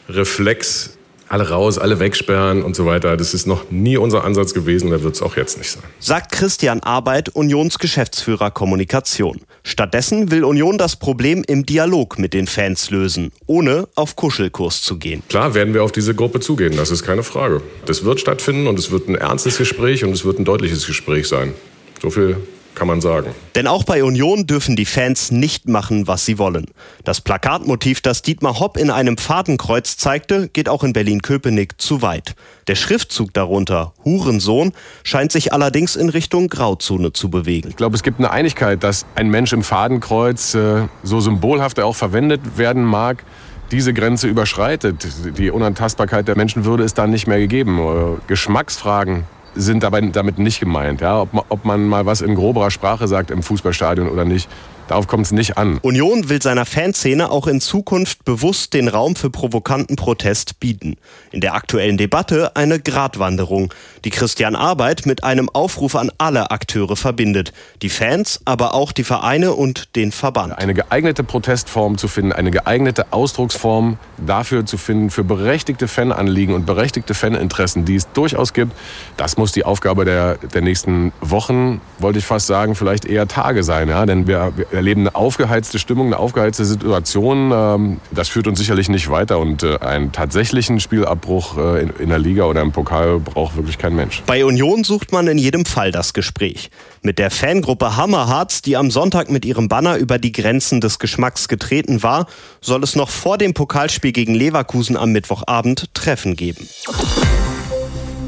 Reflex, 0.07 0.98
alle 1.29 1.49
raus, 1.49 1.77
alle 1.77 1.99
wegsperren 1.99 2.63
und 2.63 2.75
so 2.75 2.85
weiter. 2.85 3.15
Das 3.15 3.33
ist 3.33 3.47
noch 3.47 3.69
nie 3.71 3.97
unser 3.97 4.23
Ansatz 4.23 4.53
gewesen, 4.53 4.89
da 4.89 5.03
wird 5.03 5.15
es 5.15 5.21
auch 5.21 5.37
jetzt 5.37 5.57
nicht 5.57 5.71
sein. 5.71 5.83
Sagt 5.99 6.31
Christian 6.31 6.81
Arbeit, 6.81 7.29
Unionsgeschäftsführer 7.29 8.51
Kommunikation. 8.51 9.41
Stattdessen 9.63 10.31
will 10.31 10.43
Union 10.43 10.77
das 10.77 10.95
Problem 10.95 11.43
im 11.47 11.65
Dialog 11.65 12.17
mit 12.17 12.33
den 12.33 12.47
Fans 12.47 12.89
lösen, 12.89 13.31
ohne 13.45 13.87
auf 13.95 14.15
Kuschelkurs 14.15 14.81
zu 14.81 14.97
gehen. 14.97 15.21
Klar 15.29 15.53
werden 15.53 15.73
wir 15.73 15.83
auf 15.83 15.91
diese 15.91 16.15
Gruppe 16.15 16.39
zugehen, 16.39 16.75
das 16.75 16.89
ist 16.89 17.03
keine 17.03 17.23
Frage. 17.23 17.61
Das 17.85 18.03
wird 18.03 18.19
stattfinden 18.19 18.67
und 18.67 18.79
es 18.79 18.91
wird 18.91 19.07
ein 19.07 19.15
ernstes 19.15 19.57
Gespräch 19.57 20.03
und 20.03 20.11
es 20.11 20.25
wird 20.25 20.39
ein 20.39 20.45
deutliches 20.45 20.87
Gespräch 20.87 21.27
sein. 21.27 21.53
So 22.01 22.09
viel 22.09 22.37
kann 22.79 22.87
man 22.87 23.01
sagen. 23.01 23.35
Denn 23.55 23.67
auch 23.67 23.83
bei 23.83 24.03
Union 24.03 24.47
dürfen 24.47 24.77
die 24.77 24.85
Fans 24.85 25.31
nicht 25.31 25.67
machen, 25.67 26.07
was 26.07 26.25
sie 26.25 26.39
wollen. 26.39 26.67
Das 27.03 27.19
Plakatmotiv, 27.19 27.99
das 27.99 28.21
Dietmar 28.21 28.59
Hopp 28.59 28.77
in 28.77 28.89
einem 28.89 29.17
Fadenkreuz 29.17 29.97
zeigte, 29.97 30.47
geht 30.47 30.69
auch 30.69 30.83
in 30.83 30.93
Berlin-Köpenick 30.93 31.79
zu 31.79 32.01
weit. 32.01 32.35
Der 32.67 32.75
Schriftzug 32.75 33.33
darunter, 33.33 33.93
Hurensohn, 34.05 34.71
scheint 35.03 35.33
sich 35.33 35.51
allerdings 35.51 35.97
in 35.97 36.07
Richtung 36.07 36.47
Grauzone 36.47 37.11
zu 37.11 37.29
bewegen. 37.29 37.69
Ich 37.69 37.75
glaube, 37.75 37.97
es 37.97 38.03
gibt 38.03 38.19
eine 38.19 38.31
Einigkeit, 38.31 38.81
dass 38.81 39.05
ein 39.15 39.29
Mensch 39.29 39.51
im 39.51 39.61
Fadenkreuz, 39.61 40.55
äh, 40.55 40.87
so 41.03 41.19
symbolhaft 41.19 41.77
er 41.79 41.85
auch 41.85 41.95
verwendet 41.95 42.57
werden 42.57 42.85
mag, 42.85 43.25
diese 43.71 43.93
Grenze 43.93 44.27
überschreitet. 44.27 45.05
Die 45.37 45.51
Unantastbarkeit 45.51 46.27
der 46.27 46.37
Menschenwürde 46.37 46.83
ist 46.83 46.97
dann 46.97 47.11
nicht 47.11 47.27
mehr 47.27 47.39
gegeben. 47.39 47.77
Äh, 47.77 48.21
Geschmacksfragen 48.27 49.25
sind 49.59 49.83
dabei 49.83 50.01
damit 50.01 50.39
nicht 50.39 50.59
gemeint. 50.59 51.01
Ja? 51.01 51.21
Ob, 51.21 51.45
ob 51.49 51.65
man 51.65 51.87
mal 51.87 52.05
was 52.05 52.21
in 52.21 52.35
groberer 52.35 52.71
Sprache 52.71 53.07
sagt 53.07 53.31
im 53.31 53.43
Fußballstadion 53.43 54.09
oder 54.09 54.25
nicht. 54.25 54.49
Darauf 54.89 55.05
kommt 55.05 55.27
es 55.27 55.31
nicht 55.31 55.55
an. 55.55 55.77
Union 55.83 56.29
will 56.29 56.41
seiner 56.41 56.65
Fanszene 56.65 57.29
auch 57.29 57.45
in 57.45 57.61
Zukunft 57.61 58.25
bewusst 58.25 58.73
den 58.73 58.87
Raum 58.87 59.15
für 59.15 59.29
provokanten 59.29 59.95
Protest 59.95 60.59
bieten. 60.59 60.97
In 61.31 61.41
der 61.41 61.53
aktuellen 61.53 61.95
Debatte 61.95 62.55
eine 62.55 62.79
Gratwanderung, 62.79 63.71
die 64.03 64.09
Christian 64.09 64.55
Arbeit 64.55 65.05
mit 65.05 65.23
einem 65.23 65.47
Aufruf 65.47 65.95
an 65.95 66.09
alle 66.17 66.49
Akteure 66.49 66.95
verbindet. 66.95 67.53
Die 67.83 67.89
Fans, 67.89 68.41
aber 68.45 68.73
auch 68.73 68.91
die 68.91 69.03
Vereine 69.03 69.53
und 69.53 69.95
den 69.95 70.11
Verband. 70.11 70.57
Eine 70.57 70.73
geeignete 70.73 71.23
Protestform 71.23 71.99
zu 71.99 72.07
finden, 72.07 72.31
eine 72.31 72.49
geeignete 72.49 73.13
Ausdrucksform 73.13 73.99
dafür 74.17 74.65
zu 74.65 74.79
finden, 74.79 75.11
für 75.11 75.23
berechtigte 75.23 75.87
Fananliegen 75.87 76.55
und 76.55 76.65
berechtigte 76.65 77.13
Faninteressen, 77.13 77.85
die 77.85 77.95
es 77.95 78.11
durchaus 78.13 78.53
gibt, 78.53 78.73
das 79.17 79.37
muss 79.37 79.51
die 79.51 79.65
Aufgabe 79.65 80.03
der, 80.03 80.37
der 80.37 80.61
nächsten 80.61 81.11
Wochen, 81.21 81.79
wollte 81.99 82.17
ich 82.17 82.25
fast 82.25 82.47
sagen, 82.47 82.73
vielleicht 82.73 83.05
eher 83.05 83.27
Tage 83.27 83.61
sein. 83.61 83.87
Ja? 83.87 84.07
Denn 84.07 84.25
wir, 84.25 84.51
wir 84.71 84.78
erleben 84.79 85.01
eine 85.01 85.15
aufgeheizte 85.15 85.77
Stimmung, 85.77 86.07
eine 86.07 86.17
aufgeheizte 86.17 86.63
Situation. 86.63 87.51
Ähm, 87.53 87.97
das 88.11 88.29
führt 88.29 88.47
uns 88.47 88.59
sicherlich 88.59 88.89
nicht 88.89 89.09
weiter 89.09 89.39
und 89.39 89.63
äh, 89.63 89.77
einen 89.79 90.11
tatsächlichen 90.11 90.79
Spielabbruch 90.79 91.57
äh, 91.57 91.83
in 91.83 92.09
der 92.09 92.19
Liga 92.19 92.45
oder 92.45 92.61
im 92.61 92.71
Pokal 92.71 93.19
braucht 93.19 93.55
wirklich 93.57 93.77
kein 93.77 93.95
Mensch. 93.95 94.23
Bei 94.25 94.45
Union 94.45 94.83
sucht 94.83 95.11
man 95.11 95.27
in 95.27 95.37
jedem 95.37 95.65
Fall 95.65 95.91
das 95.91 96.13
Gespräch. 96.13 96.71
Mit 97.01 97.19
der 97.19 97.29
Fangruppe 97.29 97.97
Hammerharz, 97.97 98.61
die 98.61 98.77
am 98.77 98.89
Sonntag 98.89 99.29
mit 99.29 99.45
ihrem 99.45 99.67
Banner 99.67 99.97
über 99.97 100.17
die 100.17 100.31
Grenzen 100.31 100.81
des 100.81 100.97
Geschmacks 100.97 101.47
getreten 101.47 102.01
war, 102.01 102.27
soll 102.61 102.83
es 102.83 102.95
noch 102.95 103.09
vor 103.09 103.37
dem 103.37 103.53
Pokalspiel 103.53 104.13
gegen 104.13 104.33
Leverkusen 104.33 104.95
am 104.95 105.11
Mittwochabend 105.11 105.93
Treffen 105.93 106.35
geben. 106.35 106.67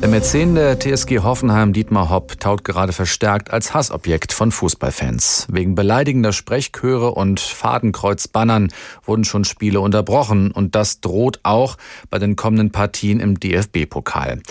Der 0.02 0.10
Mäzen 0.10 0.56
der 0.56 0.80
TSG 0.80 1.20
Hoffenheim 1.20 1.74
Dietmar 1.74 2.10
Hopp 2.10 2.40
taut 2.40 2.64
gerade 2.64 2.92
verstärkt 2.92 3.52
als 3.52 3.76
Hassobjekt 3.76 4.34
von 4.34 4.52
Fußballfans. 4.52 5.46
Wegen 5.52 5.76
beleidigender 5.76 6.34
Sprechchöre 6.34 7.12
und 7.12 7.40
Fadenkreuzbannern 7.40 8.74
wurden 9.06 9.26
schon 9.26 9.46
Spiele 9.46 9.80
unterbrochen 9.80 10.50
und 10.50 10.74
das 10.74 11.02
droht 11.02 11.40
auch 11.44 11.78
bei 12.10 12.18
den 12.18 12.36
kommenden 12.36 12.72
Partien 12.72 13.20
im 13.20 13.40
DFB-Pokal. 13.40 14.42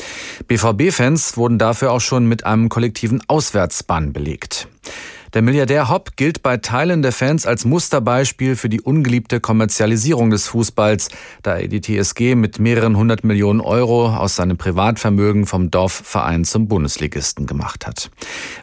BVB-Fans 0.47 1.37
wurden 1.37 1.59
dafür 1.59 1.91
auch 1.91 2.01
schon 2.01 2.27
mit 2.27 2.47
einem 2.47 2.69
kollektiven 2.69 3.21
Auswärtsbann 3.27 4.13
belegt. 4.13 4.69
Der 5.33 5.43
Milliardär 5.43 5.89
Hopp 5.89 6.17
gilt 6.17 6.43
bei 6.43 6.57
Teilen 6.57 7.03
der 7.03 7.13
Fans 7.13 7.47
als 7.47 7.65
Musterbeispiel 7.65 8.57
für 8.57 8.69
die 8.69 8.81
ungeliebte 8.81 9.39
Kommerzialisierung 9.39 10.31
des 10.31 10.49
Fußballs, 10.49 11.09
da 11.45 11.57
er 11.57 11.69
die 11.69 11.81
TSG 11.81 12.35
mit 12.35 12.59
mehreren 12.59 12.97
hundert 12.97 13.23
Millionen 13.23 13.61
Euro 13.61 14.09
aus 14.09 14.35
seinem 14.35 14.57
Privatvermögen 14.57 15.47
vom 15.47 15.71
Dorfverein 15.71 16.45
zum 16.45 16.67
Bundesligisten 16.67 17.47
gemacht 17.47 17.87
hat. 17.87 18.11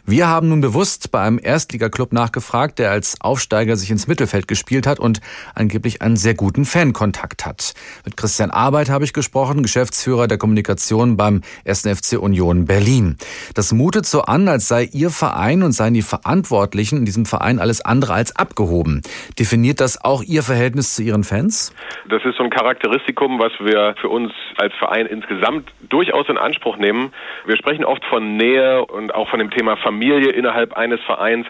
Wir 0.04 0.28
haben 0.28 0.50
nun 0.50 0.60
bewusst 0.60 1.10
bei 1.10 1.22
einem 1.22 1.40
Erstligaklub 1.42 2.12
nachgefragt, 2.12 2.78
der 2.78 2.90
als 2.90 3.18
Aufsteiger 3.18 3.74
sich 3.78 3.90
ins 3.90 4.06
Mittelfeld 4.06 4.46
gespielt 4.46 4.86
hat 4.86 5.00
und 5.00 5.22
angeblich 5.54 6.02
einen 6.02 6.16
sehr 6.16 6.34
guten 6.34 6.66
Fankontakt 6.66 7.46
hat. 7.46 7.72
Mit 8.04 8.18
Christian 8.18 8.50
Arbeit 8.50 8.90
habe 8.90 9.06
ich 9.06 9.14
gesprochen, 9.14 9.62
Geschäftsführer 9.62 10.28
der 10.28 10.36
Kommunikation 10.36 11.16
beim 11.16 11.40
1. 11.64 11.80
FC 11.80 12.18
Union 12.20 12.66
Berlin. 12.66 13.16
Das 13.54 13.72
mutet 13.72 14.04
so 14.04 14.20
an, 14.20 14.48
als 14.48 14.68
sei 14.68 14.84
Ihr 14.84 15.08
Verein 15.08 15.62
und 15.62 15.72
seien 15.72 15.94
die 15.94 16.02
Verantwortlichen 16.02 16.57
Verantwortlichen 16.58 16.98
in 16.98 17.04
diesem 17.04 17.24
Verein 17.24 17.58
alles 17.58 17.84
andere 17.84 18.14
als 18.14 18.34
abgehoben. 18.34 19.02
Definiert 19.38 19.80
das 19.80 20.04
auch 20.04 20.22
Ihr 20.22 20.42
Verhältnis 20.42 20.96
zu 20.96 21.02
Ihren 21.02 21.22
Fans? 21.22 21.72
Das 22.08 22.24
ist 22.24 22.36
so 22.36 22.42
ein 22.42 22.50
Charakteristikum, 22.50 23.38
was 23.38 23.52
wir 23.60 23.94
für 24.00 24.08
uns 24.08 24.32
als 24.56 24.74
Verein 24.74 25.06
insgesamt 25.06 25.70
durchaus 25.88 26.28
in 26.28 26.36
Anspruch 26.36 26.76
nehmen. 26.76 27.12
Wir 27.46 27.56
sprechen 27.56 27.84
oft 27.84 28.04
von 28.04 28.36
Nähe 28.36 28.84
und 28.84 29.14
auch 29.14 29.28
von 29.28 29.38
dem 29.38 29.50
Thema 29.50 29.76
Familie 29.76 30.30
innerhalb 30.30 30.74
eines 30.74 31.00
Vereins. 31.02 31.46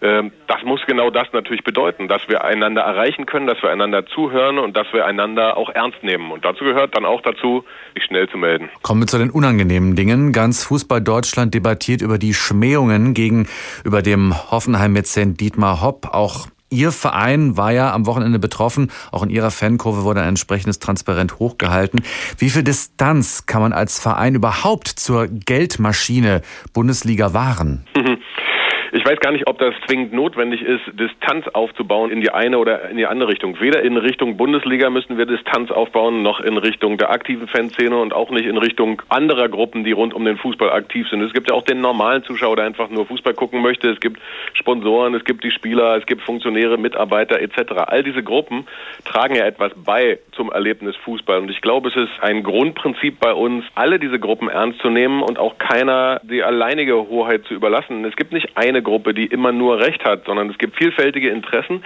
Ähm, 0.00 0.32
das 0.46 0.62
muss 0.62 0.80
genau 0.86 1.10
das 1.10 1.26
natürlich 1.32 1.64
bedeuten, 1.64 2.08
dass 2.08 2.28
wir 2.28 2.44
einander 2.44 2.82
erreichen 2.82 3.26
können, 3.26 3.46
dass 3.46 3.62
wir 3.62 3.70
einander 3.70 4.06
zuhören 4.06 4.58
und 4.58 4.76
dass 4.76 4.86
wir 4.92 5.06
einander 5.06 5.56
auch 5.56 5.70
ernst 5.70 6.02
nehmen. 6.02 6.30
Und 6.30 6.44
dazu 6.44 6.64
gehört 6.64 6.96
dann 6.96 7.04
auch 7.04 7.20
dazu, 7.22 7.64
sich 7.94 8.04
schnell 8.04 8.28
zu 8.28 8.38
melden. 8.38 8.68
Kommen 8.82 9.02
wir 9.02 9.06
zu 9.06 9.18
den 9.18 9.30
unangenehmen 9.30 9.96
Dingen. 9.96 10.32
Ganz 10.32 10.64
Fußball 10.64 11.00
Deutschland 11.00 11.54
debattiert 11.54 12.00
über 12.00 12.18
die 12.18 12.34
Schmähungen 12.34 13.14
gegenüber 13.14 14.02
dem 14.02 14.34
Hoffenheim-Mäzen 14.52 15.36
Dietmar 15.36 15.80
Hopp. 15.80 16.06
Auch 16.12 16.46
Ihr 16.70 16.92
Verein 16.92 17.56
war 17.56 17.72
ja 17.72 17.92
am 17.92 18.06
Wochenende 18.06 18.38
betroffen. 18.38 18.90
Auch 19.10 19.22
in 19.22 19.30
Ihrer 19.30 19.50
Fankurve 19.50 20.04
wurde 20.04 20.22
ein 20.22 20.28
entsprechendes 20.28 20.78
Transparent 20.78 21.38
hochgehalten. 21.38 22.02
Wie 22.38 22.50
viel 22.50 22.62
Distanz 22.62 23.46
kann 23.46 23.60
man 23.60 23.72
als 23.72 23.98
Verein 23.98 24.34
überhaupt 24.34 24.88
zur 24.88 25.26
Geldmaschine 25.26 26.42
Bundesliga 26.72 27.34
wahren? 27.34 27.84
Ich 28.94 29.06
weiß 29.06 29.20
gar 29.20 29.32
nicht, 29.32 29.48
ob 29.48 29.56
das 29.56 29.74
zwingend 29.86 30.12
notwendig 30.12 30.60
ist, 30.60 30.82
Distanz 30.92 31.48
aufzubauen 31.48 32.10
in 32.10 32.20
die 32.20 32.30
eine 32.30 32.58
oder 32.58 32.90
in 32.90 32.98
die 32.98 33.06
andere 33.06 33.30
Richtung. 33.30 33.58
Weder 33.58 33.80
in 33.80 33.96
Richtung 33.96 34.36
Bundesliga 34.36 34.90
müssen 34.90 35.16
wir 35.16 35.24
Distanz 35.24 35.70
aufbauen, 35.70 36.22
noch 36.22 36.40
in 36.40 36.58
Richtung 36.58 36.98
der 36.98 37.08
aktiven 37.08 37.48
Fanszene 37.48 37.96
und 37.96 38.12
auch 38.12 38.28
nicht 38.28 38.44
in 38.44 38.58
Richtung 38.58 39.00
anderer 39.08 39.48
Gruppen, 39.48 39.82
die 39.82 39.92
rund 39.92 40.12
um 40.12 40.26
den 40.26 40.36
Fußball 40.36 40.70
aktiv 40.70 41.08
sind. 41.08 41.22
Es 41.22 41.32
gibt 41.32 41.48
ja 41.48 41.56
auch 41.56 41.64
den 41.64 41.80
normalen 41.80 42.22
Zuschauer, 42.24 42.56
der 42.56 42.66
einfach 42.66 42.90
nur 42.90 43.06
Fußball 43.06 43.32
gucken 43.32 43.62
möchte. 43.62 43.88
Es 43.88 43.98
gibt 43.98 44.20
Sponsoren, 44.52 45.14
es 45.14 45.24
gibt 45.24 45.42
die 45.42 45.52
Spieler, 45.52 45.96
es 45.96 46.04
gibt 46.04 46.20
Funktionäre, 46.20 46.76
Mitarbeiter 46.76 47.40
etc. 47.40 47.72
All 47.86 48.02
diese 48.02 48.22
Gruppen 48.22 48.66
tragen 49.06 49.36
ja 49.36 49.46
etwas 49.46 49.72
bei 49.74 50.18
zum 50.32 50.52
Erlebnis 50.52 50.96
Fußball. 50.96 51.38
Und 51.38 51.50
ich 51.50 51.62
glaube, 51.62 51.88
es 51.88 51.96
ist 51.96 52.12
ein 52.20 52.42
Grundprinzip 52.42 53.20
bei 53.20 53.32
uns, 53.32 53.64
alle 53.74 53.98
diese 53.98 54.18
Gruppen 54.18 54.50
ernst 54.50 54.80
zu 54.80 54.90
nehmen 54.90 55.22
und 55.22 55.38
auch 55.38 55.56
keiner 55.56 56.20
die 56.24 56.42
alleinige 56.42 57.08
Hoheit 57.08 57.46
zu 57.46 57.54
überlassen. 57.54 58.04
Es 58.04 58.16
gibt 58.16 58.34
nicht 58.34 58.54
eine 58.54 58.81
Gruppe, 58.82 59.14
die 59.14 59.26
immer 59.26 59.52
nur 59.52 59.78
Recht 59.78 60.04
hat, 60.04 60.24
sondern 60.26 60.50
es 60.50 60.58
gibt 60.58 60.76
vielfältige 60.76 61.30
Interessen, 61.30 61.82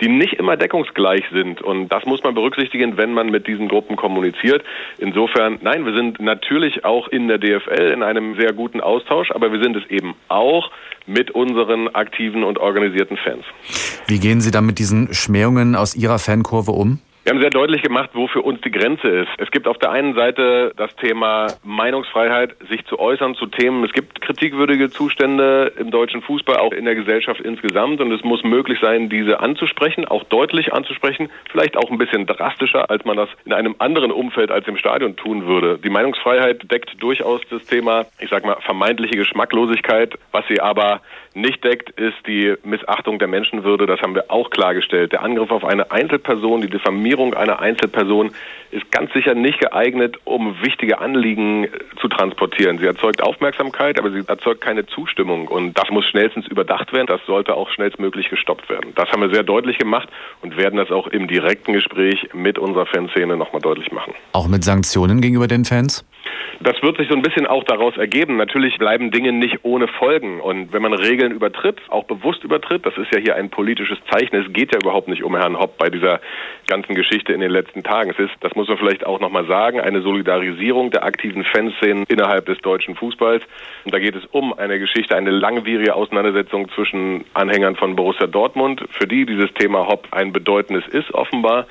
die 0.00 0.08
nicht 0.08 0.34
immer 0.34 0.56
deckungsgleich 0.56 1.24
sind. 1.32 1.62
Und 1.62 1.88
das 1.88 2.04
muss 2.04 2.22
man 2.22 2.34
berücksichtigen, 2.34 2.96
wenn 2.96 3.12
man 3.12 3.30
mit 3.30 3.46
diesen 3.46 3.68
Gruppen 3.68 3.96
kommuniziert. 3.96 4.62
Insofern, 4.98 5.58
nein, 5.62 5.84
wir 5.84 5.94
sind 5.94 6.20
natürlich 6.20 6.84
auch 6.84 7.08
in 7.08 7.28
der 7.28 7.38
DFL 7.38 7.92
in 7.92 8.02
einem 8.02 8.36
sehr 8.36 8.52
guten 8.52 8.80
Austausch, 8.80 9.30
aber 9.30 9.52
wir 9.52 9.62
sind 9.62 9.76
es 9.76 9.86
eben 9.90 10.14
auch 10.28 10.70
mit 11.06 11.30
unseren 11.30 11.88
aktiven 11.88 12.44
und 12.44 12.58
organisierten 12.58 13.16
Fans. 13.16 13.44
Wie 14.06 14.18
gehen 14.18 14.40
Sie 14.40 14.50
da 14.50 14.60
mit 14.60 14.78
diesen 14.78 15.12
Schmähungen 15.14 15.74
aus 15.74 15.94
Ihrer 15.94 16.18
Fankurve 16.18 16.72
um? 16.72 17.00
Wir 17.22 17.32
haben 17.32 17.40
sehr 17.40 17.50
deutlich 17.50 17.82
gemacht, 17.82 18.10
wo 18.14 18.28
für 18.28 18.40
uns 18.40 18.62
die 18.62 18.70
Grenze 18.70 19.06
ist. 19.06 19.28
Es 19.36 19.50
gibt 19.50 19.68
auf 19.68 19.76
der 19.76 19.90
einen 19.90 20.14
Seite 20.14 20.72
das 20.78 20.96
Thema 20.96 21.48
Meinungsfreiheit, 21.62 22.56
sich 22.70 22.86
zu 22.86 22.98
äußern 22.98 23.34
zu 23.34 23.44
Themen. 23.44 23.84
Es 23.84 23.92
gibt 23.92 24.22
kritikwürdige 24.22 24.88
Zustände 24.88 25.70
im 25.78 25.90
deutschen 25.90 26.22
Fußball, 26.22 26.56
auch 26.56 26.72
in 26.72 26.86
der 26.86 26.94
Gesellschaft 26.94 27.42
insgesamt. 27.42 28.00
Und 28.00 28.10
es 28.10 28.24
muss 28.24 28.42
möglich 28.42 28.78
sein, 28.80 29.10
diese 29.10 29.40
anzusprechen, 29.40 30.06
auch 30.06 30.24
deutlich 30.24 30.72
anzusprechen. 30.72 31.28
Vielleicht 31.52 31.76
auch 31.76 31.90
ein 31.90 31.98
bisschen 31.98 32.24
drastischer, 32.24 32.88
als 32.88 33.04
man 33.04 33.18
das 33.18 33.28
in 33.44 33.52
einem 33.52 33.74
anderen 33.78 34.12
Umfeld 34.12 34.50
als 34.50 34.66
im 34.66 34.78
Stadion 34.78 35.14
tun 35.16 35.46
würde. 35.46 35.78
Die 35.78 35.90
Meinungsfreiheit 35.90 36.72
deckt 36.72 37.02
durchaus 37.02 37.42
das 37.50 37.66
Thema, 37.66 38.06
ich 38.18 38.30
sag 38.30 38.46
mal, 38.46 38.56
vermeintliche 38.62 39.16
Geschmacklosigkeit. 39.16 40.14
Was 40.32 40.46
sie 40.48 40.60
aber 40.60 41.02
nicht 41.34 41.62
deckt, 41.64 41.90
ist 41.90 42.16
die 42.26 42.54
Missachtung 42.64 43.18
der 43.18 43.28
Menschenwürde. 43.28 43.86
Das 43.86 44.00
haben 44.00 44.14
wir 44.14 44.30
auch 44.30 44.50
klargestellt. 44.50 45.12
Der 45.12 45.22
Angriff 45.22 45.50
auf 45.50 45.64
eine 45.64 45.90
Einzelperson, 45.90 46.60
die 46.60 46.70
Diffamierung 46.70 47.34
einer 47.34 47.60
Einzelperson 47.60 48.32
ist 48.70 48.90
ganz 48.90 49.12
sicher 49.12 49.34
nicht 49.34 49.60
geeignet, 49.60 50.16
um 50.24 50.60
wichtige 50.62 51.00
Anliegen 51.00 51.68
zu 52.00 52.08
transportieren. 52.08 52.78
Sie 52.78 52.86
erzeugt 52.86 53.22
Aufmerksamkeit, 53.22 53.98
aber 53.98 54.10
sie 54.10 54.22
erzeugt 54.26 54.60
keine 54.60 54.86
Zustimmung. 54.86 55.48
Und 55.48 55.78
das 55.78 55.90
muss 55.90 56.04
schnellstens 56.06 56.46
überdacht 56.46 56.92
werden. 56.92 57.06
Das 57.06 57.20
sollte 57.26 57.54
auch 57.54 57.70
schnellstmöglich 57.70 58.30
gestoppt 58.30 58.68
werden. 58.68 58.92
Das 58.94 59.10
haben 59.10 59.22
wir 59.22 59.32
sehr 59.32 59.42
deutlich 59.42 59.78
gemacht 59.78 60.08
und 60.42 60.56
werden 60.56 60.76
das 60.76 60.90
auch 60.90 61.06
im 61.08 61.28
direkten 61.28 61.72
Gespräch 61.72 62.28
mit 62.32 62.58
unserer 62.58 62.86
Fanszene 62.86 63.36
nochmal 63.36 63.62
deutlich 63.62 63.92
machen. 63.92 64.14
Auch 64.32 64.48
mit 64.48 64.64
Sanktionen 64.64 65.20
gegenüber 65.20 65.46
den 65.46 65.64
Fans? 65.64 66.04
Das 66.62 66.82
wird 66.82 66.98
sich 66.98 67.08
so 67.08 67.14
ein 67.14 67.22
bisschen 67.22 67.46
auch 67.46 67.64
daraus 67.64 67.96
ergeben. 67.96 68.36
Natürlich 68.36 68.76
bleiben 68.76 69.10
Dinge 69.10 69.32
nicht 69.32 69.60
ohne 69.62 69.88
Folgen. 69.88 70.42
Und 70.42 70.74
wenn 70.74 70.82
man 70.82 70.92
Regeln 70.92 71.32
übertritt, 71.32 71.78
auch 71.88 72.04
bewusst 72.04 72.44
übertritt, 72.44 72.84
das 72.84 72.98
ist 72.98 73.10
ja 73.14 73.18
hier 73.18 73.34
ein 73.36 73.48
politisches 73.48 73.96
Zeichen. 74.10 74.36
Es 74.36 74.52
geht 74.52 74.74
ja 74.74 74.78
überhaupt 74.78 75.08
nicht 75.08 75.24
um 75.24 75.34
Herrn 75.34 75.58
Hopp 75.58 75.78
bei 75.78 75.88
dieser 75.88 76.20
ganzen 76.66 76.94
Geschichte 76.94 77.32
in 77.32 77.40
den 77.40 77.50
letzten 77.50 77.82
Tagen. 77.82 78.10
Es 78.10 78.18
ist, 78.18 78.34
das 78.40 78.54
muss 78.56 78.68
man 78.68 78.76
vielleicht 78.76 79.06
auch 79.06 79.20
nochmal 79.20 79.46
sagen, 79.46 79.80
eine 79.80 80.02
Solidarisierung 80.02 80.90
der 80.90 81.04
aktiven 81.04 81.44
Fanszenen 81.44 82.04
innerhalb 82.08 82.44
des 82.44 82.58
deutschen 82.58 82.94
Fußballs. 82.94 83.42
Und 83.86 83.94
da 83.94 83.98
geht 83.98 84.14
es 84.14 84.26
um 84.26 84.52
eine 84.52 84.78
Geschichte, 84.78 85.16
eine 85.16 85.30
langwierige 85.30 85.94
Auseinandersetzung 85.94 86.68
zwischen 86.74 87.24
Anhängern 87.32 87.76
von 87.76 87.96
Borussia 87.96 88.26
Dortmund, 88.26 88.84
für 88.90 89.06
die 89.06 89.24
dieses 89.24 89.50
Thema 89.54 89.86
Hopp 89.86 90.08
ein 90.10 90.34
bedeutendes 90.34 90.86
ist 90.88 91.10
offenbar. 91.14 91.66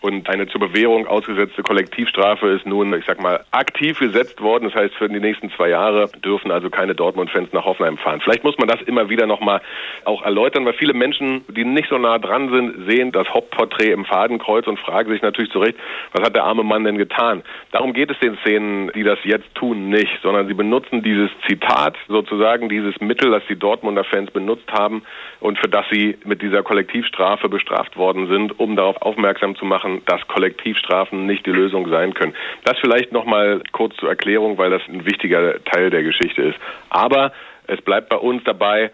Und 0.00 0.28
eine 0.28 0.46
zur 0.46 0.60
Bewährung 0.60 1.08
ausgesetzte 1.08 1.62
Kollektivstrafe 1.62 2.48
ist 2.48 2.66
nun, 2.66 2.92
ich 2.94 3.04
sag 3.04 3.20
mal, 3.20 3.44
aktiv 3.50 3.98
gesetzt 3.98 4.40
worden. 4.40 4.64
Das 4.64 4.74
heißt, 4.74 4.94
für 4.94 5.08
die 5.08 5.18
nächsten 5.18 5.50
zwei 5.50 5.70
Jahre 5.70 6.08
dürfen 6.24 6.52
also 6.52 6.70
keine 6.70 6.94
Dortmund-Fans 6.94 7.52
nach 7.52 7.64
Hoffenheim 7.64 7.98
fahren. 7.98 8.20
Vielleicht 8.20 8.44
muss 8.44 8.56
man 8.58 8.68
das 8.68 8.80
immer 8.82 9.08
wieder 9.08 9.26
nochmal 9.26 9.60
auch 10.04 10.22
erläutern, 10.22 10.64
weil 10.66 10.74
viele 10.74 10.94
Menschen, 10.94 11.44
die 11.48 11.64
nicht 11.64 11.88
so 11.88 11.98
nah 11.98 12.18
dran 12.18 12.48
sind, 12.50 12.88
sehen 12.88 13.10
das 13.10 13.28
Hauptporträt 13.28 13.90
im 13.90 14.04
Fadenkreuz 14.04 14.68
und 14.68 14.78
fragen 14.78 15.10
sich 15.10 15.22
natürlich 15.22 15.50
zurecht, 15.50 15.76
was 16.12 16.22
hat 16.22 16.36
der 16.36 16.44
arme 16.44 16.62
Mann 16.62 16.84
denn 16.84 16.98
getan? 16.98 17.42
Darum 17.72 17.92
geht 17.92 18.10
es 18.10 18.18
den 18.20 18.38
Szenen, 18.38 18.92
die 18.94 19.02
das 19.02 19.18
jetzt 19.24 19.52
tun, 19.54 19.88
nicht, 19.88 20.20
sondern 20.22 20.46
sie 20.46 20.54
benutzen 20.54 21.02
dieses 21.02 21.30
Zitat, 21.48 21.96
sozusagen 22.06 22.68
dieses 22.68 23.00
Mittel, 23.00 23.32
das 23.32 23.42
die 23.48 23.58
Dortmunder 23.58 24.04
Fans 24.04 24.30
benutzt 24.30 24.70
haben 24.70 25.02
und 25.40 25.58
für 25.58 25.68
das 25.68 25.86
sie 25.90 26.18
mit 26.24 26.42
dieser 26.42 26.62
Kollektivstrafe 26.62 27.48
bestraft 27.48 27.96
worden 27.96 28.28
sind, 28.28 28.58
um 28.60 28.76
darauf 28.76 29.00
aufmerksam 29.02 29.56
zu 29.56 29.64
machen, 29.64 29.87
machen, 29.88 30.02
dass 30.06 30.26
Kollektivstrafen 30.28 31.26
nicht 31.26 31.46
die 31.46 31.50
Lösung 31.50 31.88
sein 31.88 32.14
können. 32.14 32.34
Das 32.64 32.78
vielleicht 32.80 33.12
noch 33.12 33.24
mal 33.24 33.62
kurz 33.72 33.96
zur 33.96 34.08
Erklärung, 34.08 34.58
weil 34.58 34.70
das 34.70 34.82
ein 34.88 35.04
wichtiger 35.04 35.62
Teil 35.64 35.90
der 35.90 36.02
Geschichte 36.02 36.42
ist. 36.42 36.58
Aber 36.90 37.32
es 37.66 37.80
bleibt 37.82 38.08
bei 38.08 38.16
uns 38.16 38.42
dabei, 38.44 38.90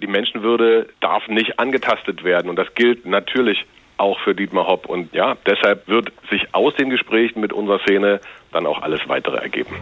die 0.00 0.06
Menschenwürde 0.06 0.88
darf 1.00 1.26
nicht 1.28 1.58
angetastet 1.58 2.24
werden. 2.24 2.48
Und 2.48 2.56
das 2.56 2.72
gilt 2.74 3.04
natürlich 3.04 3.64
auch 3.96 4.18
für 4.20 4.34
Dietmar 4.34 4.66
Hopp. 4.66 4.86
Und 4.86 5.12
ja, 5.12 5.36
deshalb 5.46 5.88
wird 5.88 6.12
sich 6.30 6.54
aus 6.54 6.74
den 6.76 6.90
Gesprächen 6.90 7.40
mit 7.40 7.52
unserer 7.52 7.80
Szene 7.80 8.20
dann 8.52 8.66
auch 8.66 8.82
alles 8.82 9.00
weitere 9.08 9.38
ergeben. 9.38 9.74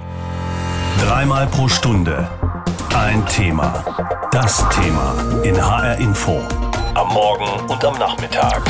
Dreimal 1.02 1.46
pro 1.48 1.68
Stunde 1.68 2.26
ein 2.94 3.24
Thema. 3.26 3.84
Das 4.30 4.66
Thema 4.70 5.42
in 5.44 5.54
HR 5.54 5.98
Info. 5.98 6.40
Am 6.94 7.08
Morgen 7.12 7.70
und 7.70 7.84
am 7.84 7.98
Nachmittag. 7.98 8.62